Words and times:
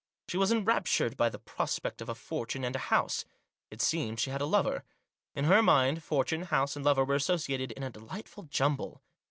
She 0.27 0.37
was 0.37 0.51
enraptured 0.51 1.15
by 1.15 1.29
the 1.29 1.37
prospect 1.37 2.01
of 2.01 2.09
a 2.09 2.15
fortune 2.15 2.63
and 2.63 2.75
a 2.75 2.79
house. 2.89 3.23
It 3.69 3.83
seemed 3.83 4.19
she 4.19 4.31
had 4.31 4.41
a 4.41 4.47
lover. 4.47 4.83
In 5.35 5.45
her 5.45 5.61
mind, 5.61 6.01
fortune, 6.01 6.41
house, 6.45 6.75
and 6.75 6.83
lover 6.83 7.05
were 7.05 7.13
associated 7.13 7.71
in 7.73 7.83
a 7.83 7.91
delightful 7.91 8.45
jumble. 8.45 9.03